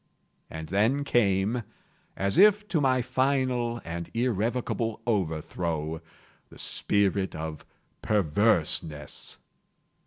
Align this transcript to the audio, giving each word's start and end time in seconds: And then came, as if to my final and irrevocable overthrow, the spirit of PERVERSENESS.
And 0.49 0.69
then 0.69 1.03
came, 1.03 1.61
as 2.17 2.39
if 2.39 2.67
to 2.69 2.81
my 2.81 3.03
final 3.03 3.79
and 3.85 4.09
irrevocable 4.15 4.99
overthrow, 5.05 6.01
the 6.49 6.57
spirit 6.57 7.35
of 7.35 7.63
PERVERSENESS. 8.01 9.37